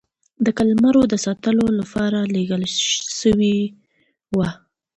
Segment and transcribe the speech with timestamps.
[0.45, 2.63] د قلمرو د ساتلو لپاره لېږل
[3.21, 3.57] سوي
[4.37, 4.49] وه.